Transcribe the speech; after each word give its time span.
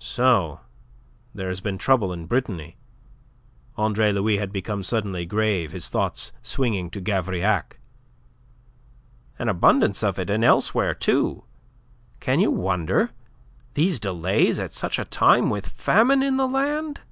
"So 0.00 0.58
there 1.32 1.46
has 1.50 1.60
been 1.60 1.78
trouble 1.78 2.12
in 2.12 2.26
Brittany?" 2.26 2.78
Andre 3.76 4.10
Louis 4.10 4.38
had 4.38 4.50
become 4.50 4.82
suddenly 4.82 5.24
grave, 5.24 5.70
his 5.70 5.88
thoughts 5.88 6.32
swinging 6.42 6.90
to 6.90 7.00
Gavrillac. 7.00 7.78
"An 9.38 9.48
abundance 9.48 10.02
of 10.02 10.18
it, 10.18 10.30
and 10.30 10.42
elsewhere 10.42 10.94
too. 10.94 11.44
Can 12.18 12.40
you 12.40 12.50
wonder? 12.50 13.12
These 13.74 14.00
delays 14.00 14.58
at 14.58 14.72
such 14.72 14.98
a 14.98 15.04
time, 15.04 15.48
with 15.48 15.68
famine 15.68 16.24
in 16.24 16.38
the 16.38 16.48
land? 16.48 17.02